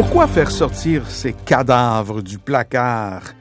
Pourquoi 0.00 0.26
faire 0.26 0.50
sortir 0.50 1.10
ces 1.10 1.34
cadavres 1.34 2.22
du 2.22 2.38
placard 2.38 3.34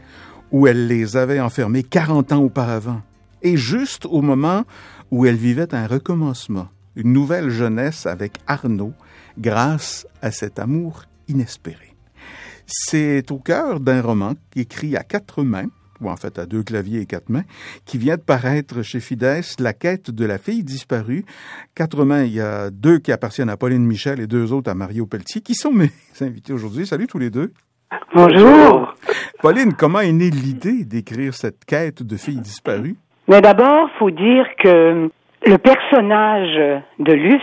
où 0.51 0.67
elle 0.67 0.87
les 0.87 1.15
avait 1.15 1.39
enfermés 1.39 1.83
40 1.83 2.33
ans 2.33 2.43
auparavant, 2.43 3.01
et 3.41 3.55
juste 3.55 4.05
au 4.05 4.21
moment 4.21 4.65
où 5.09 5.25
elle 5.25 5.37
vivait 5.37 5.73
un 5.73 5.87
recommencement, 5.87 6.67
une 6.97 7.13
nouvelle 7.13 7.49
jeunesse 7.49 8.05
avec 8.05 8.39
Arnaud, 8.45 8.91
grâce 9.37 10.05
à 10.21 10.31
cet 10.31 10.59
amour 10.59 11.03
inespéré? 11.29 11.95
C'est 12.67 13.31
au 13.31 13.37
cœur 13.37 13.79
d'un 13.79 14.01
roman 14.01 14.33
écrit 14.57 14.97
à 14.97 15.03
quatre 15.03 15.43
mains, 15.43 15.69
ou 16.01 16.09
en 16.09 16.15
fait 16.15 16.39
à 16.39 16.45
deux 16.45 16.63
claviers 16.63 17.01
et 17.01 17.05
quatre 17.05 17.29
mains, 17.29 17.43
qui 17.85 17.97
vient 17.97 18.15
de 18.15 18.21
paraître 18.21 18.81
chez 18.81 18.99
Fides, 18.99 19.41
La 19.59 19.73
quête 19.73 20.11
de 20.11 20.25
la 20.25 20.37
fille 20.37 20.63
disparue. 20.63 21.25
Quatre 21.75 22.05
mains, 22.05 22.23
il 22.23 22.33
y 22.33 22.41
a 22.41 22.69
deux 22.69 22.99
qui 22.99 23.11
appartiennent 23.11 23.49
à 23.49 23.57
Pauline 23.57 23.85
Michel 23.85 24.19
et 24.19 24.27
deux 24.27 24.53
autres 24.53 24.69
à 24.71 24.75
Mario 24.75 25.05
Pelletier, 25.05 25.41
qui 25.41 25.55
sont 25.55 25.71
mes 25.71 25.89
invités 26.21 26.53
aujourd'hui. 26.53 26.85
Salut 26.85 27.07
tous 27.07 27.19
les 27.19 27.29
deux. 27.29 27.51
Bonjour. 28.13 28.93
Pauline, 29.41 29.73
comment 29.73 29.99
est 29.99 30.11
née 30.11 30.29
l'idée 30.29 30.85
d'écrire 30.85 31.33
cette 31.33 31.65
quête 31.65 32.03
de 32.03 32.17
fille 32.17 32.39
disparue? 32.39 32.95
Mais 33.27 33.41
d'abord, 33.41 33.89
faut 33.97 34.11
dire 34.11 34.45
que 34.61 35.09
le 35.45 35.57
personnage 35.57 36.81
de 36.99 37.13
Luce 37.13 37.41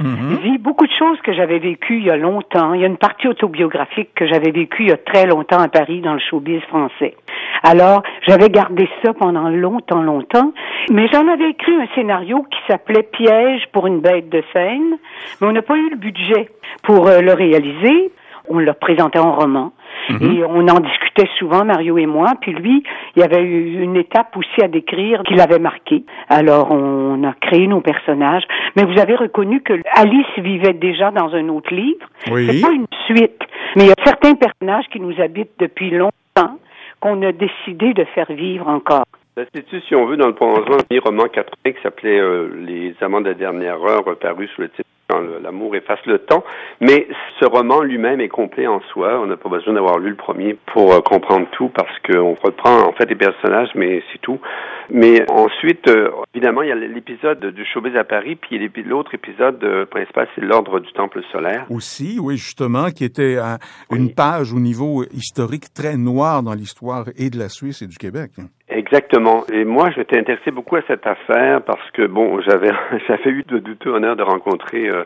mm-hmm. 0.00 0.58
beaucoup 0.58 0.86
de 0.86 0.92
choses 0.98 1.20
que 1.22 1.32
j'avais 1.32 1.58
vécues 1.58 1.98
il 1.98 2.06
y 2.06 2.10
a 2.10 2.16
longtemps. 2.16 2.74
Il 2.74 2.80
y 2.80 2.84
a 2.84 2.86
une 2.86 2.96
partie 2.96 3.28
autobiographique 3.28 4.10
que 4.14 4.26
j'avais 4.26 4.50
vécue 4.50 4.84
il 4.84 4.88
y 4.88 4.92
a 4.92 4.96
très 4.96 5.26
longtemps 5.26 5.60
à 5.60 5.68
Paris 5.68 6.00
dans 6.00 6.14
le 6.14 6.20
showbiz 6.20 6.60
français. 6.62 7.14
Alors, 7.62 8.02
j'avais 8.26 8.48
gardé 8.48 8.88
ça 9.02 9.12
pendant 9.14 9.48
longtemps, 9.48 10.02
longtemps, 10.02 10.52
mais 10.90 11.08
j'en 11.12 11.26
avais 11.28 11.50
écrit 11.50 11.74
un 11.74 11.86
scénario 11.94 12.44
qui 12.50 12.58
s'appelait 12.68 13.02
Piège 13.02 13.66
pour 13.72 13.86
une 13.86 14.00
bête 14.00 14.28
de 14.28 14.42
scène, 14.52 14.98
mais 15.40 15.48
on 15.48 15.52
n'a 15.52 15.62
pas 15.62 15.76
eu 15.76 15.90
le 15.90 15.96
budget 15.96 16.50
pour 16.82 17.08
euh, 17.08 17.20
le 17.20 17.32
réaliser. 17.32 18.10
On 18.48 18.58
l'a 18.58 18.74
présenté 18.74 19.18
en 19.18 19.32
roman. 19.32 19.72
Mhm. 20.10 20.32
Et 20.32 20.44
on 20.44 20.68
en 20.68 20.80
discutait 20.80 21.28
souvent, 21.38 21.64
Mario 21.64 21.98
et 21.98 22.06
moi. 22.06 22.32
Puis 22.40 22.52
lui, 22.52 22.82
il 23.14 23.20
y 23.20 23.22
avait 23.22 23.42
eu 23.42 23.82
une 23.82 23.96
étape 23.96 24.36
aussi 24.36 24.62
à 24.62 24.68
décrire 24.68 25.22
qu'il 25.24 25.40
avait 25.40 25.58
marqué. 25.58 26.04
Alors, 26.28 26.70
on 26.70 27.22
a 27.24 27.32
créé 27.40 27.66
nos 27.66 27.80
personnages. 27.80 28.44
Mais 28.76 28.84
vous 28.84 28.98
avez 28.98 29.16
reconnu 29.16 29.62
que 29.62 29.74
Alice 29.92 30.26
vivait 30.38 30.74
déjà 30.74 31.10
dans 31.10 31.34
un 31.34 31.48
autre 31.48 31.74
livre. 31.74 32.06
Oui. 32.30 32.46
C'est 32.50 32.60
pas 32.60 32.72
une 32.72 32.86
suite. 33.06 33.42
Mais 33.76 33.84
il 33.84 33.88
y 33.88 33.92
a 33.92 34.04
certains 34.04 34.34
personnages 34.34 34.86
qui 34.92 35.00
nous 35.00 35.20
habitent 35.20 35.58
depuis 35.58 35.90
longtemps 35.90 36.58
qu'on 37.00 37.22
a 37.22 37.32
décidé 37.32 37.92
de 37.94 38.04
faire 38.14 38.30
vivre 38.30 38.68
encore. 38.68 39.04
C'est-tu, 39.36 39.80
si 39.82 39.94
on 39.94 40.06
veut, 40.06 40.16
dans 40.16 40.28
le 40.28 40.34
prolongement 40.34 40.78
d'un 40.90 40.98
roman 41.00 41.24
80 41.24 41.72
qui 41.72 41.82
s'appelait 41.82 42.18
euh, 42.18 42.48
Les 42.64 42.94
Amants 43.02 43.20
de 43.20 43.28
la 43.28 43.34
dernière 43.34 43.82
heure, 43.82 44.04
paru 44.18 44.48
sous 44.54 44.62
le 44.62 44.70
titre 44.70 44.88
quand 45.08 45.20
l'amour 45.42 45.76
efface 45.76 46.00
le 46.06 46.18
temps. 46.18 46.44
Mais 46.80 47.06
ce 47.40 47.46
roman 47.46 47.82
lui-même 47.82 48.20
est 48.20 48.28
complet 48.28 48.66
en 48.66 48.80
soi. 48.92 49.20
On 49.20 49.26
n'a 49.26 49.36
pas 49.36 49.48
besoin 49.48 49.74
d'avoir 49.74 49.98
lu 49.98 50.10
le 50.10 50.16
premier 50.16 50.56
pour 50.72 50.92
euh, 50.92 51.00
comprendre 51.00 51.46
tout 51.52 51.68
parce 51.68 51.98
qu'on 52.00 52.34
reprend 52.34 52.88
en 52.88 52.92
fait 52.92 53.06
les 53.06 53.14
personnages, 53.14 53.70
mais 53.74 54.02
c'est 54.12 54.20
tout. 54.20 54.40
Mais 54.90 55.28
ensuite, 55.30 55.88
euh, 55.88 56.10
évidemment, 56.34 56.62
il 56.62 56.68
y 56.68 56.72
a 56.72 56.74
l'épisode 56.74 57.44
du 57.46 57.64
showbiz 57.64 57.96
à 57.96 58.04
Paris, 58.04 58.36
puis 58.36 58.58
l'autre 58.84 59.14
épisode 59.14 59.62
euh, 59.64 59.86
principal, 59.86 60.28
c'est 60.34 60.42
l'ordre 60.42 60.80
du 60.80 60.92
temple 60.92 61.22
solaire. 61.32 61.66
Aussi, 61.70 62.18
oui, 62.20 62.36
justement, 62.36 62.90
qui 62.90 63.04
était 63.04 63.36
une 63.90 64.14
page 64.14 64.52
au 64.52 64.60
niveau 64.60 65.04
historique 65.12 65.72
très 65.74 65.96
noir 65.96 66.42
dans 66.42 66.54
l'histoire 66.54 67.06
et 67.16 67.30
de 67.30 67.38
la 67.38 67.48
Suisse 67.48 67.82
et 67.82 67.86
du 67.86 67.96
Québec. 67.96 68.30
Exactement. 68.76 69.46
Et 69.50 69.64
moi, 69.64 69.90
je 69.90 69.98
m'étais 69.98 70.18
intéressé 70.18 70.50
beaucoup 70.50 70.76
à 70.76 70.82
cette 70.86 71.06
affaire 71.06 71.62
parce 71.62 71.90
que, 71.92 72.06
bon, 72.06 72.42
j'avais, 72.42 72.70
j'avais 73.08 73.30
eu 73.30 73.42
de 73.48 73.58
douteux 73.58 73.88
honneur 73.88 74.16
de 74.16 74.22
rencontrer 74.22 74.90
euh, 74.90 75.04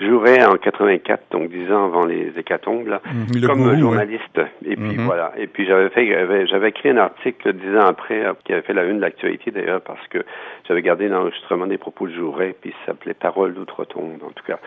Jouret 0.00 0.44
en 0.44 0.56
84, 0.56 1.24
donc 1.30 1.50
dix 1.50 1.70
ans 1.72 1.86
avant 1.86 2.04
les 2.04 2.32
hécatombes, 2.36 2.88
là, 2.88 3.00
mmh, 3.04 3.46
comme 3.46 3.78
journaliste. 3.78 4.40
Et 4.64 4.76
puis 4.76 4.96
mmh. 4.96 5.04
voilà. 5.04 5.32
Et 5.36 5.46
puis 5.46 5.66
j'avais 5.66 5.90
fait, 5.90 6.06
j'avais, 6.46 6.68
écrit 6.68 6.90
un 6.90 6.96
article 6.96 7.52
dix 7.52 7.76
ans 7.76 7.86
après 7.86 8.24
euh, 8.24 8.32
qui 8.44 8.52
avait 8.52 8.62
fait 8.62 8.72
la 8.72 8.84
une 8.84 8.96
de 8.96 9.02
l'actualité 9.02 9.50
d'ailleurs 9.50 9.80
parce 9.80 10.06
que 10.08 10.18
j'avais 10.66 10.82
gardé 10.82 11.08
l'enregistrement 11.08 11.66
des 11.66 11.78
propos 11.78 12.06
de 12.06 12.12
Jouret, 12.12 12.54
puis 12.60 12.72
ça 12.80 12.92
s'appelait 12.92 13.14
Parole 13.14 13.54
d'outre-tombe 13.54 14.22
en 14.24 14.30
tout 14.30 14.44
cas. 14.46 14.58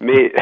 Mais 0.00 0.32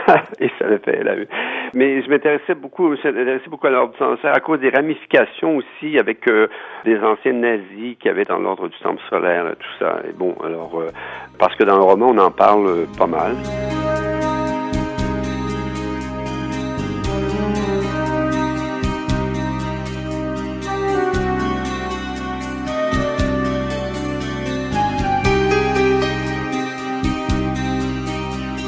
et 0.40 0.50
ça 0.58 0.66
avait 0.66 0.78
fait 0.78 1.02
la 1.02 1.14
une. 1.14 1.26
Mais 1.74 2.02
je 2.02 2.10
m'intéressais 2.10 2.54
beaucoup, 2.54 2.94
je 2.96 3.08
m'intéressais 3.08 3.48
beaucoup 3.48 3.66
à 3.66 3.70
l'ordre 3.70 3.92
du 3.92 3.98
solaire 3.98 4.36
à 4.36 4.40
cause 4.40 4.60
des 4.60 4.70
ramifications 4.70 5.56
aussi 5.56 5.98
avec 5.98 6.28
euh, 6.28 6.48
des 6.84 6.98
anciens 6.98 7.32
nazis 7.32 7.96
qui 7.98 8.08
avaient 8.08 8.24
dans 8.24 8.38
l'ordre 8.38 8.68
du 8.68 8.78
temple 8.78 9.02
solaire, 9.08 9.44
tout 9.58 9.84
ça. 9.84 10.00
Et 10.08 10.12
bon, 10.12 10.34
alors 10.44 10.80
euh, 10.80 10.88
parce 11.38 11.54
que 11.56 11.64
dans 11.64 11.76
le 11.76 11.84
roman 11.84 12.08
on 12.10 12.18
en 12.18 12.30
parle 12.30 12.86
pas 12.98 13.06
mal. 13.06 13.34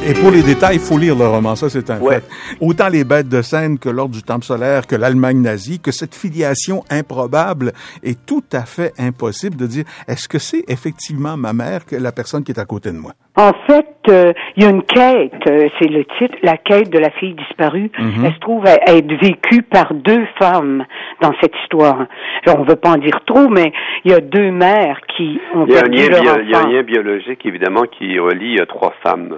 Et 0.05 0.15
pour 0.15 0.33
les 0.33 0.43
détails, 0.43 0.77
il 0.77 0.81
faut 0.81 0.99
lire 0.99 1.15
le 1.15 1.25
roman, 1.27 1.55
ça 1.55 1.69
c'est 1.69 1.89
un 1.89 2.01
fait. 2.01 2.25
Autant 2.61 2.89
les 2.89 3.05
bêtes 3.05 3.29
de 3.29 3.41
scène 3.41 3.79
que 3.79 3.89
l'ordre 3.89 4.15
du 4.15 4.23
temple 4.25 4.45
solaire, 4.45 4.89
que 4.89 4.97
l'Allemagne 4.97 5.41
nazie, 5.41 5.79
que 5.79 5.93
cette 5.93 6.17
filiation 6.17 6.83
improbable 6.91 7.71
est 8.03 8.27
tout 8.27 8.43
à 8.53 8.63
fait 8.63 8.93
impossible 8.99 9.57
de 9.57 9.67
dire 9.67 9.85
est-ce 10.09 10.29
que 10.29 10.41
c'est 10.41 10.65
effectivement 10.67 11.37
ma 11.37 11.53
mère 11.53 11.87
que 11.87 11.95
la 11.95 12.11
personne 12.11 12.43
qui 12.43 12.51
est 12.51 12.59
à 12.59 12.65
côté 12.65 12.91
de 12.91 12.97
moi? 12.99 13.13
En 13.37 13.53
fait, 13.67 13.95
euh, 14.09 14.33
il 14.57 14.65
y 14.65 14.67
a 14.67 14.71
une 14.71 14.83
quête, 14.83 15.33
euh, 15.49 15.69
c'est 15.79 15.89
le 15.89 16.05
titre, 16.19 16.35
la 16.43 16.57
quête 16.57 16.91
de 16.91 16.99
la 16.99 17.11
fille 17.11 17.35
disparue. 17.35 17.91
Mhm. 17.97 18.25
Elle 18.25 18.35
se 18.35 18.41
trouve 18.41 18.67
à, 18.67 18.75
être 18.93 19.15
vécue 19.23 19.63
par 19.63 19.95
deux 19.95 20.27
femmes 20.39 20.85
dans 21.21 21.33
cette 21.41 21.55
histoire. 21.63 22.07
Alors, 22.45 22.59
on 22.59 22.65
veut 22.65 22.77
pas 22.77 22.91
en 22.91 22.99
dire 22.99 23.21
trop, 23.25 23.49
mais 23.49 23.73
il 24.05 24.11
y 24.11 24.15
a 24.15 24.21
deux 24.21 24.51
mères 24.51 25.01
qui 25.17 25.41
ont 25.55 25.65
perdu 25.65 26.11
leur 26.11 26.23
enfant. 26.23 26.41
Il 26.43 26.51
y 26.51 26.55
a 26.55 26.59
un 26.59 26.73
lien 26.73 26.83
biologique 26.83 27.47
évidemment 27.47 27.85
qui 27.85 28.19
relie 28.19 28.59
euh, 28.59 28.67
trois 28.67 28.93
femmes. 29.03 29.35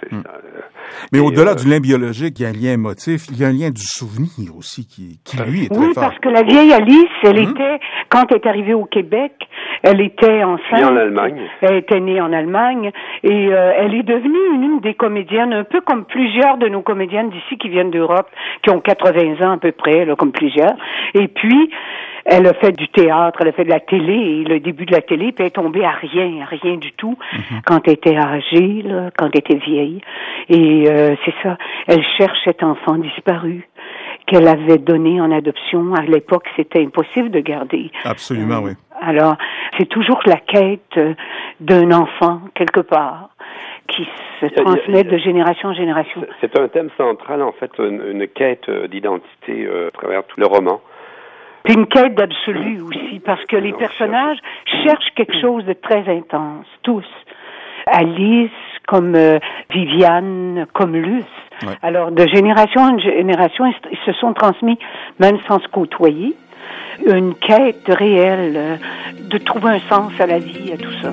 C'est 0.00 0.12
Hmm. 0.12 0.22
ça, 0.22 0.30
euh. 0.34 0.60
Mais 1.12 1.18
Et, 1.18 1.22
au-delà 1.22 1.50
euh, 1.52 1.54
du 1.54 1.68
lien 1.68 1.80
biologique, 1.80 2.38
il 2.40 2.42
y 2.42 2.46
a 2.46 2.48
un 2.48 2.52
lien 2.52 2.72
émotif, 2.72 3.26
il 3.30 3.38
y 3.40 3.44
a 3.44 3.48
un 3.48 3.52
lien 3.52 3.70
du 3.70 3.82
souvenir 3.82 4.56
aussi 4.56 4.86
qui, 4.86 5.20
qui 5.24 5.36
lui, 5.42 5.64
est 5.66 5.68
très 5.68 5.78
Oui, 5.78 5.92
fort. 5.94 6.04
parce 6.04 6.18
que 6.18 6.28
la 6.28 6.42
vieille 6.42 6.72
Alice, 6.72 7.04
elle 7.24 7.40
Mhm. 7.42 7.50
était, 7.50 7.80
quand 8.08 8.24
elle 8.30 8.36
est 8.38 8.46
arrivée 8.46 8.74
au 8.74 8.84
Québec, 8.86 9.32
elle 9.82 10.00
était 10.00 10.42
enceinte. 10.42 10.62
Puis 10.72 10.84
en 10.84 10.96
Allemagne. 10.96 11.40
Elle 11.60 11.76
était 11.76 12.00
née 12.00 12.20
en 12.20 12.32
Allemagne 12.32 12.90
et 13.22 13.48
euh, 13.52 13.72
elle 13.76 13.94
est 13.94 14.02
devenue 14.02 14.38
une, 14.54 14.62
une 14.64 14.80
des 14.80 14.94
comédiennes, 14.94 15.52
un 15.52 15.64
peu 15.64 15.80
comme 15.82 16.04
plusieurs 16.04 16.56
de 16.58 16.68
nos 16.68 16.82
comédiennes 16.82 17.30
d'ici 17.30 17.58
qui 17.58 17.68
viennent 17.68 17.90
d'Europe, 17.90 18.28
qui 18.62 18.70
ont 18.70 18.80
80 18.80 19.46
ans 19.46 19.52
à 19.52 19.58
peu 19.58 19.72
près, 19.72 20.04
là, 20.04 20.16
comme 20.16 20.32
plusieurs. 20.32 20.74
Et 21.14 21.28
puis, 21.28 21.70
elle 22.30 22.46
a 22.46 22.52
fait 22.54 22.72
du 22.72 22.86
théâtre, 22.88 23.38
elle 23.40 23.48
a 23.48 23.52
fait 23.52 23.64
de 23.64 23.70
la 23.70 23.80
télé, 23.80 24.12
et 24.12 24.44
le 24.44 24.60
début 24.60 24.84
de 24.84 24.92
la 24.92 25.00
télé, 25.00 25.32
puis 25.32 25.36
elle 25.40 25.46
est 25.46 25.50
tombée 25.50 25.84
à 25.84 25.92
rien, 25.92 26.42
à 26.42 26.44
rien 26.44 26.76
du 26.76 26.92
tout, 26.92 27.16
quand 27.66 27.80
elle 27.86 27.94
était 27.94 28.16
âgée, 28.16 28.82
là, 28.82 29.10
quand 29.16 29.30
elle 29.32 29.38
était 29.40 29.56
vieille. 29.56 30.00
Et 30.50 30.84
euh, 30.88 31.16
c'est 31.24 31.34
ça, 31.42 31.56
elle 31.86 32.04
cherche 32.18 32.38
cet 32.44 32.62
enfant 32.62 32.96
disparu 32.96 33.66
qu'elle 34.26 34.46
avait 34.46 34.76
donné 34.78 35.20
en 35.22 35.32
adoption. 35.32 35.94
À 35.94 36.02
l'époque, 36.02 36.46
c'était 36.56 36.82
impossible 36.82 37.30
de 37.30 37.40
garder. 37.40 37.90
Absolument, 38.04 38.60
oui. 38.62 38.72
Alors, 39.00 39.36
c'est 39.78 39.88
toujours 39.88 40.20
la 40.26 40.36
quête 40.36 40.82
euh, 40.98 41.14
d'un 41.60 41.90
enfant, 41.92 42.40
quelque 42.54 42.80
part, 42.80 43.30
qui 43.88 44.06
se 44.40 44.46
transmet 44.46 45.02
de 45.04 45.16
génération 45.16 45.70
en 45.70 45.74
génération. 45.74 46.20
C'est- 46.42 46.50
C'est 46.52 46.60
un 46.60 46.68
thème 46.68 46.90
central, 46.98 47.42
en 47.42 47.52
fait, 47.52 47.70
une, 47.78 48.02
une 48.10 48.28
quête 48.28 48.68
euh, 48.68 48.86
d'identité 48.86 49.64
euh, 49.66 49.88
à 49.88 49.90
travers 49.92 50.24
tout 50.24 50.38
le 50.38 50.46
roman. 50.46 50.80
Puis 51.64 51.74
une 51.74 51.86
quête 51.86 52.14
d'absolu 52.14 52.80
aussi, 52.82 53.20
parce 53.24 53.44
que 53.46 53.56
les 53.56 53.72
personnages 53.72 54.38
cherchent 54.84 55.10
quelque 55.16 55.38
chose 55.40 55.64
de 55.64 55.72
très 55.74 56.08
intense, 56.08 56.66
tous. 56.82 57.04
Alice, 57.86 58.50
comme 58.86 59.14
euh, 59.14 59.38
Viviane, 59.70 60.66
comme 60.72 60.94
Luce. 60.94 61.24
Ouais. 61.62 61.74
Alors, 61.82 62.10
de 62.12 62.26
génération 62.28 62.82
en 62.82 62.98
génération, 62.98 63.66
ils 63.66 63.72
se- 63.74 63.88
ils 63.92 63.98
se 64.06 64.12
sont 64.20 64.32
transmis, 64.34 64.78
même 65.18 65.38
sans 65.48 65.58
se 65.60 65.68
côtoyer, 65.68 66.34
une 67.06 67.34
quête 67.34 67.86
réelle 67.88 68.54
euh, 68.56 68.76
de 69.30 69.38
trouver 69.38 69.70
un 69.70 69.80
sens 69.80 70.12
à 70.20 70.26
la 70.26 70.38
vie, 70.38 70.72
à 70.72 70.76
tout 70.76 70.92
ça. 71.02 71.12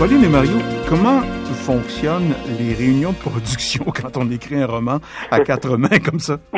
Pauline 0.00 0.24
et 0.24 0.28
Mario, 0.30 0.56
comment 0.88 1.20
fonctionnent 1.52 2.32
les 2.58 2.72
réunions 2.72 3.12
de 3.12 3.18
production 3.18 3.84
quand 3.94 4.16
on 4.16 4.30
écrit 4.30 4.56
un 4.56 4.64
roman 4.64 4.96
à 5.30 5.40
quatre 5.40 5.76
mains 5.76 6.00
comme 6.02 6.18
ça? 6.18 6.38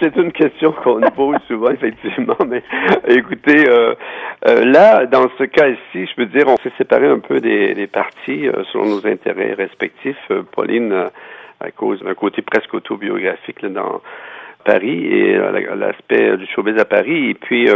c'est 0.00 0.14
une 0.14 0.30
question 0.30 0.70
qu'on 0.70 1.00
nous 1.00 1.10
pose 1.10 1.38
souvent, 1.48 1.70
effectivement. 1.70 2.36
Mais 2.46 2.62
écoutez, 3.08 3.68
euh, 3.68 3.96
euh, 4.46 4.64
là, 4.64 5.06
dans 5.06 5.26
ce 5.36 5.42
cas-ci, 5.42 6.06
je 6.06 6.14
peux 6.14 6.26
dire, 6.26 6.44
on 6.46 6.56
s'est 6.58 6.70
séparé 6.78 7.08
un 7.08 7.18
peu 7.18 7.40
des, 7.40 7.88
parties 7.88 8.46
euh, 8.46 8.62
selon 8.72 8.90
nos 8.90 9.06
intérêts 9.08 9.54
respectifs. 9.54 10.30
Pauline, 10.52 10.94
à 11.58 11.72
cause 11.72 12.00
d'un 12.00 12.14
côté 12.14 12.42
presque 12.42 12.72
autobiographique 12.74 13.60
là, 13.62 13.70
dans 13.70 14.00
Paris 14.66 15.06
et 15.06 15.38
l'aspect 15.76 16.36
du 16.36 16.46
showbiz 16.46 16.78
à 16.78 16.84
Paris 16.84 17.30
et 17.30 17.34
puis 17.34 17.68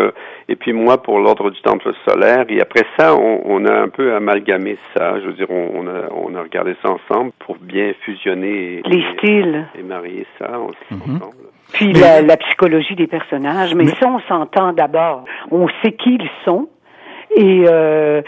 et 0.48 0.56
puis 0.56 0.72
moi 0.72 1.02
pour 1.02 1.20
l'ordre 1.20 1.50
du 1.50 1.60
temple 1.62 1.92
solaire 2.06 2.44
et 2.48 2.60
après 2.60 2.84
ça 2.98 3.14
on, 3.14 3.40
on, 3.44 3.64
a 3.64 3.72
un 3.72 3.88
peu 3.88 4.14
amalgamé 4.14 4.76
ça 4.96 5.20
je 5.20 5.26
veux 5.26 5.32
dire 5.34 5.50
on, 5.50 5.86
a 5.86 6.10
on 6.10 6.34
a 6.34 6.42
regardé 6.42 6.74
ça 6.82 6.90
ensemble 6.90 7.32
pour 7.38 7.56
bien 7.56 7.92
fusionner 8.04 8.82
les 8.84 9.04
styles 9.14 9.66
et 9.78 9.82
marier 9.82 10.26
ça 10.38 10.48
mhm. 10.90 11.16
ensemble 11.16 11.50
puis 11.72 11.92
la, 11.92 12.22
la, 12.22 12.36
psychologie 12.36 12.94
des 12.94 13.06
personnages. 13.06 13.74
Mais, 13.74 13.86
ça, 13.86 14.08
on 14.08 14.20
s'entend 14.28 14.72
d'abord. 14.72 15.24
On 15.50 15.68
sait 15.82 15.92
qui 15.92 16.14
ils 16.14 16.30
sont. 16.44 16.68
Et 17.36 17.64
euh, 17.68 18.22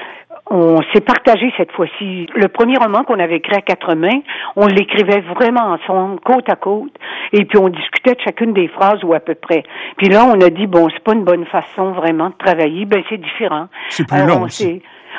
on 0.51 0.81
s'est 0.93 1.01
partagé 1.01 1.53
cette 1.57 1.73
fois-ci. 1.73 2.27
Le 2.35 2.49
premier 2.49 2.77
roman 2.77 3.05
qu'on 3.05 3.19
avait 3.19 3.37
écrit 3.37 3.57
à 3.57 3.61
quatre 3.61 3.95
mains, 3.95 4.21
on 4.57 4.67
l'écrivait 4.67 5.21
vraiment 5.21 5.73
ensemble, 5.73 6.21
côte 6.21 6.49
à 6.49 6.57
côte, 6.57 6.93
et 7.33 7.45
puis 7.45 7.59
on 7.59 7.69
discutait 7.69 8.15
de 8.15 8.21
chacune 8.21 8.53
des 8.53 8.69
phrases 8.69 9.03
ou 9.05 9.15
à 9.15 9.21
peu 9.21 9.35
près. 9.35 9.63
Puis 9.97 10.09
là, 10.09 10.25
on 10.27 10.41
a 10.41 10.51
dit 10.51 10.67
bon, 10.67 10.89
c'est 10.91 11.03
pas 11.03 11.15
une 11.15 11.25
bonne 11.25 11.47
façon 11.47 11.93
vraiment 11.93 12.29
de 12.29 12.35
travailler, 12.35 12.85
ben 12.85 13.03
c'est 13.09 13.21
différent. 13.21 13.69
C'est 13.89 14.07
plus 14.07 14.27
long 14.27 14.47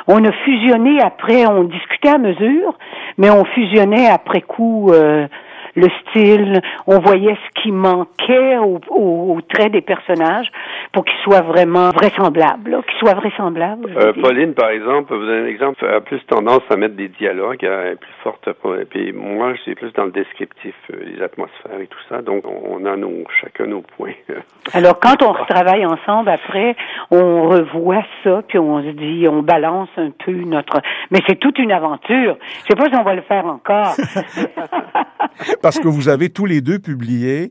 on, 0.08 0.16
on 0.16 0.24
a 0.24 0.32
fusionné 0.44 1.00
après, 1.02 1.46
on 1.48 1.64
discutait 1.64 2.10
à 2.10 2.18
mesure, 2.18 2.78
mais 3.18 3.30
on 3.30 3.46
fusionnait 3.46 4.10
après 4.10 4.42
coup. 4.42 4.92
Euh, 4.92 5.28
le 5.76 5.88
style, 6.02 6.62
on 6.88 7.00
voyait 7.00 7.36
ce 7.36 7.62
qui 7.62 7.72
manquait 7.72 8.58
au, 8.60 8.80
au, 8.90 9.40
trait 9.42 9.70
des 9.70 9.82
personnages 9.82 10.48
pour 10.94 11.04
qu'ils 11.06 11.20
soient 11.24 11.42
vraiment 11.42 11.90
vraisemblables, 11.90 12.78
qu'ils 12.84 13.00
soient 13.00 13.16
vraisemblables. 13.16 13.98
Euh, 13.98 14.14
Pauline, 14.14 14.54
par 14.54 14.70
exemple, 14.70 15.16
vous 15.16 15.26
donner 15.26 15.42
un 15.42 15.48
exemple, 15.48 15.84
a 15.86 16.00
plus 16.02 16.24
tendance 16.28 16.62
à 16.70 16.76
mettre 16.76 16.96
des 16.96 17.08
dialogues, 17.10 17.64
elle 17.64 17.94
est 17.94 17.96
plus 17.96 18.14
forte. 18.22 18.48
Et 18.80 18.86
puis 18.86 19.12
moi, 19.12 19.54
c'est 19.66 19.74
plus 19.74 19.92
dans 19.94 20.06
le 20.06 20.12
descriptif, 20.12 20.76
euh, 20.92 20.98
les 21.04 21.22
atmosphères 21.24 21.80
et 21.82 21.88
tout 21.88 22.00
ça. 22.08 22.22
Donc, 22.22 22.44
on 22.46 22.86
a 22.86 22.96
nos, 22.96 23.24
chacun 23.42 23.66
nos 23.66 23.82
points. 23.82 24.14
Alors, 24.74 25.00
quand 25.00 25.24
on 25.24 25.32
retravaille 25.32 25.84
ensemble, 25.84 26.30
après, 26.30 26.76
on 27.10 27.50
revoit 27.50 28.04
ça, 28.24 28.44
puis 28.48 28.60
on 28.60 28.84
se 28.84 28.90
dit, 28.90 29.28
on 29.28 29.42
balance 29.42 29.90
un 29.98 30.12
peu 30.24 30.32
notre... 30.32 30.80
Mais 31.10 31.22
c'est 31.28 31.40
toute 31.40 31.58
une 31.58 31.72
aventure. 31.72 32.38
Je 32.62 32.68
sais 32.68 32.76
pas 32.76 32.90
si 32.90 32.96
on 32.96 33.04
va 33.04 33.16
le 33.16 33.24
faire 33.24 33.48
encore. 33.48 33.96
Parce 35.64 35.80
que 35.80 35.88
vous 35.88 36.08
avez 36.08 36.30
tous 36.30 36.46
les 36.46 36.62
deux 36.62 36.78
publié, 36.78 37.50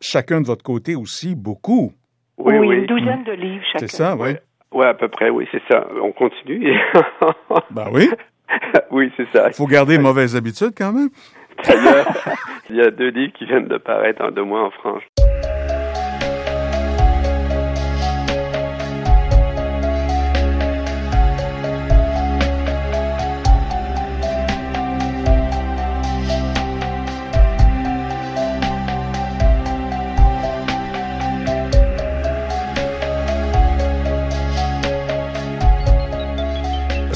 chacun 0.00 0.40
de 0.40 0.46
votre 0.46 0.62
côté 0.62 0.94
aussi, 0.94 1.34
beaucoup. 1.34 1.92
Oui, 2.44 2.58
oui, 2.58 2.76
une 2.76 2.86
douzaine 2.86 3.24
de 3.24 3.32
livres 3.32 3.64
chacun. 3.72 3.86
C'est 3.86 3.96
ça, 3.96 4.16
oui. 4.16 4.30
Oui, 4.72 4.86
à 4.86 4.94
peu 4.94 5.08
près, 5.08 5.30
oui, 5.30 5.46
c'est 5.50 5.62
ça. 5.70 5.86
On 6.00 6.12
continue. 6.12 6.78
ben 7.70 7.88
oui. 7.92 8.08
oui, 8.90 9.12
c'est 9.16 9.28
ça. 9.32 9.48
Il 9.48 9.54
faut 9.54 9.66
garder 9.66 9.98
mauvaises 9.98 10.36
habitudes 10.36 10.72
quand 10.76 10.92
même. 10.92 11.10
il 12.70 12.76
y 12.76 12.80
a 12.80 12.90
deux 12.90 13.08
livres 13.08 13.32
qui 13.34 13.44
viennent 13.44 13.68
de 13.68 13.78
paraître 13.78 14.24
en 14.24 14.30
deux 14.30 14.44
mois 14.44 14.64
en 14.64 14.70
France. 14.70 15.02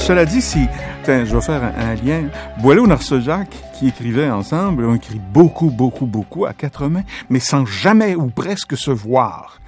Cela 0.05 0.27
dit, 0.27 0.39
si, 0.39 0.67
je 1.07 1.35
vais 1.35 1.41
faire 1.41 1.63
un, 1.63 1.95
lien. 1.95 2.29
Boileau 2.59 2.85
Narcejac, 2.85 3.49
qui 3.73 3.87
écrivaient 3.87 4.29
ensemble, 4.29 4.85
ont 4.85 4.93
écrit 4.93 5.19
beaucoup, 5.33 5.71
beaucoup, 5.71 6.05
beaucoup 6.05 6.45
à 6.45 6.53
quatre 6.53 6.87
mains, 6.89 7.05
mais 7.31 7.39
sans 7.39 7.65
jamais 7.65 8.13
ou 8.13 8.27
presque 8.27 8.77
se 8.77 8.91
voir. 8.91 9.59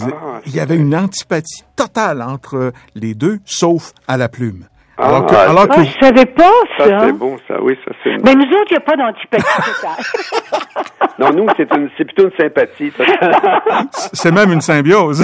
Ah, 0.00 0.40
il 0.46 0.54
y 0.54 0.60
avait 0.60 0.76
une 0.76 0.94
antipathie 0.94 1.64
totale 1.74 2.22
entre 2.22 2.72
les 2.94 3.14
deux, 3.14 3.40
sauf 3.44 3.92
à 4.06 4.16
la 4.16 4.28
plume. 4.28 4.66
Ah, 4.96 5.08
alors 5.08 5.26
que, 5.26 5.34
alors 5.34 5.68
que... 5.68 5.80
Ah, 5.80 5.84
je 5.84 6.04
savais 6.04 6.26
pas 6.26 6.52
ça. 6.78 6.84
Ça 6.86 7.00
c'est 7.00 7.12
bon, 7.12 7.36
ça, 7.48 7.60
oui, 7.60 7.76
ça 7.84 7.92
c'est. 8.02 8.16
Mais 8.24 8.34
nous 8.34 8.44
autres, 8.44 8.70
il 8.70 8.74
n'y 8.74 8.76
a 8.76 8.80
pas 8.80 8.96
d'antipathie 8.96 9.72
totale. 9.72 11.14
non, 11.18 11.32
nous, 11.32 11.46
c'est 11.56 11.74
une, 11.74 11.90
c'est 11.98 12.04
plutôt 12.04 12.24
une 12.24 12.36
sympathie. 12.38 12.92
c'est 13.90 14.32
même 14.32 14.52
une 14.52 14.60
symbiose. 14.60 15.22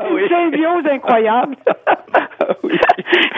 Une 0.00 0.28
symbiose 0.28 0.86
incroyable. 0.92 1.56
oui. 2.62 2.78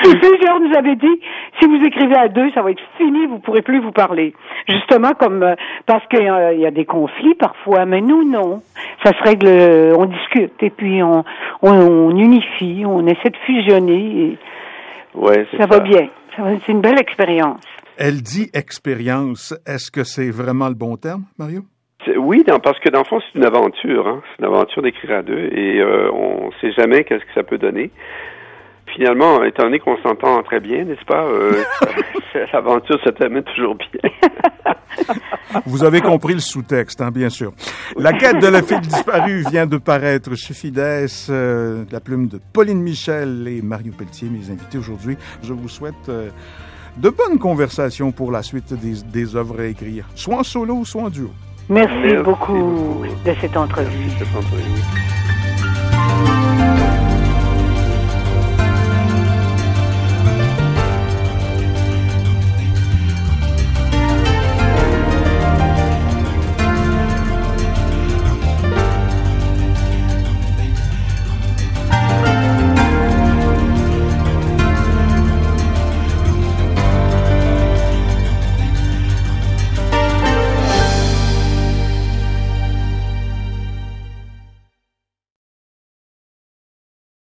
Plusieurs 0.02 0.60
nous 0.60 0.76
avait 0.76 0.96
dit, 0.96 1.20
si 1.58 1.66
vous 1.66 1.82
écrivez 1.84 2.16
à 2.16 2.28
deux, 2.28 2.50
ça 2.52 2.62
va 2.62 2.70
être 2.70 2.82
fini, 2.98 3.26
vous 3.26 3.38
pourrez 3.38 3.62
plus 3.62 3.80
vous 3.80 3.92
parler. 3.92 4.34
Justement, 4.68 5.12
comme 5.18 5.42
euh, 5.42 5.54
parce 5.86 6.06
qu'il 6.08 6.22
y 6.22 6.66
a 6.66 6.70
des 6.70 6.84
conflits 6.84 7.34
parfois, 7.34 7.86
mais 7.86 8.00
nous 8.00 8.28
non. 8.28 8.62
Ça 9.04 9.12
se 9.12 9.22
règle, 9.22 9.46
euh, 9.48 9.94
on 9.96 10.06
discute 10.06 10.62
et 10.62 10.70
puis 10.70 11.02
on, 11.02 11.24
on, 11.62 12.10
unifie, 12.16 12.84
on 12.86 13.06
essaie 13.06 13.30
de 13.30 13.36
fusionner. 13.46 13.94
Et 13.94 14.38
ouais, 15.14 15.46
ça, 15.52 15.58
ça 15.58 15.66
va 15.66 15.80
bien. 15.80 16.08
C'est 16.36 16.72
une 16.72 16.80
belle 16.80 16.98
expérience. 16.98 17.60
Elle 17.96 18.22
dit 18.22 18.48
expérience. 18.54 19.54
Est-ce 19.66 19.90
que 19.90 20.04
c'est 20.04 20.30
vraiment 20.30 20.68
le 20.68 20.74
bon 20.74 20.96
terme, 20.96 21.24
Mario? 21.38 21.62
Oui, 22.16 22.44
parce 22.62 22.78
que 22.80 22.88
dans 22.88 23.00
le 23.00 23.04
fond, 23.04 23.20
c'est 23.20 23.38
une 23.38 23.44
aventure. 23.44 24.08
Hein? 24.08 24.22
C'est 24.30 24.42
une 24.42 24.52
aventure 24.52 24.82
d'écrire 24.82 25.18
à 25.18 25.22
deux 25.22 25.50
et 25.52 25.80
euh, 25.80 26.10
on 26.12 26.46
ne 26.46 26.52
sait 26.60 26.72
jamais 26.72 27.04
qu'est-ce 27.04 27.24
que 27.24 27.34
ça 27.34 27.42
peut 27.42 27.58
donner 27.58 27.90
finalement, 29.00 29.42
étant 29.44 29.62
donné 29.62 29.78
qu'on 29.78 29.96
s'entend 30.02 30.42
très 30.42 30.60
bien, 30.60 30.84
n'est-ce 30.84 31.04
pas, 31.06 31.24
euh, 31.24 31.62
l'aventure 32.52 33.00
se 33.02 33.08
termine 33.10 33.42
toujours 33.44 33.74
bien. 33.76 34.10
Vous 35.64 35.84
avez 35.84 36.02
compris 36.02 36.34
le 36.34 36.40
sous-texte, 36.40 37.00
hein, 37.00 37.10
bien 37.10 37.30
sûr. 37.30 37.52
La 37.96 38.12
quête 38.12 38.40
de 38.40 38.46
la 38.46 38.62
fille 38.62 38.80
disparue 38.80 39.42
vient 39.50 39.66
de 39.66 39.78
paraître 39.78 40.34
chez 40.36 40.52
Fides, 40.52 41.08
euh, 41.30 41.84
la 41.90 42.00
plume 42.00 42.28
de 42.28 42.38
Pauline 42.52 42.82
Michel 42.82 43.48
et 43.48 43.62
Mario 43.62 43.92
Pelletier, 43.96 44.28
mes 44.28 44.50
invités 44.50 44.76
aujourd'hui. 44.76 45.16
Je 45.42 45.54
vous 45.54 45.68
souhaite 45.68 46.08
euh, 46.10 46.28
de 46.98 47.08
bonnes 47.08 47.38
conversations 47.38 48.12
pour 48.12 48.30
la 48.30 48.42
suite 48.42 48.74
des, 48.74 49.02
des 49.02 49.34
œuvres 49.34 49.60
à 49.60 49.64
écrire, 49.64 50.04
soit 50.14 50.36
en 50.36 50.42
solo, 50.42 50.84
soit 50.84 51.02
en 51.04 51.08
duo. 51.08 51.30
Merci, 51.70 52.16
beaucoup, 52.22 53.02
de 53.24 53.32
cette 53.40 53.56
entrevue. 53.56 53.88
Merci 53.98 54.18
de 54.20 54.24
cette 54.24 54.36
entrevue. 54.36 55.29